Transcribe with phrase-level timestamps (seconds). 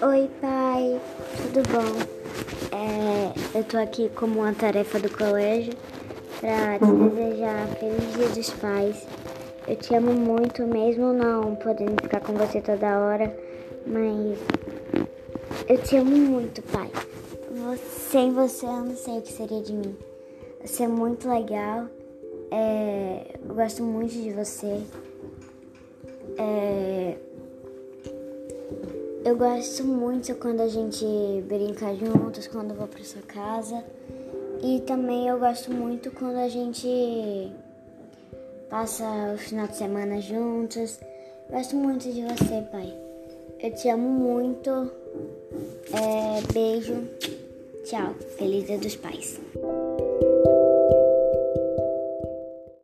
[0.00, 1.00] Oi, pai,
[1.36, 2.76] tudo bom?
[2.76, 5.74] É, eu tô aqui como uma tarefa do colégio
[6.40, 9.06] para te desejar feliz dia dos pais.
[9.68, 13.36] Eu te amo muito, mesmo não podendo ficar com você toda hora,
[13.86, 14.38] mas
[15.68, 16.90] eu te amo muito, pai.
[18.10, 19.96] Sem você eu não sei o que seria de mim.
[20.64, 21.86] Você é muito legal,
[22.50, 24.80] é, eu gosto muito de você.
[29.24, 31.04] Eu gosto muito quando a gente
[31.46, 33.84] brinca juntos, quando eu vou pra sua casa.
[34.62, 37.52] E também eu gosto muito quando a gente
[38.68, 39.04] passa
[39.34, 40.98] o final de semana juntos.
[41.50, 42.92] Gosto muito de você, pai.
[43.60, 44.70] Eu te amo muito.
[45.92, 46.94] É, beijo.
[47.84, 48.14] Tchau.
[48.36, 49.40] Feliz Dia dos Pais.